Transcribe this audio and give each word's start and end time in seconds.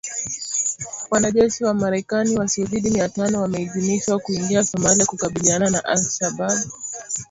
Wanajeshi 1.11 1.63
wa 1.63 1.73
Marekani 1.73 2.37
wasiozidi 2.37 2.89
mia 2.91 3.09
tano 3.09 3.41
wameidhinishwa 3.41 4.19
kuingia 4.19 4.63
Somalia 4.63 5.05
kukabiliana 5.05 5.69
na 5.69 5.85
Al 5.85 6.09
Shabaab. 6.09 6.69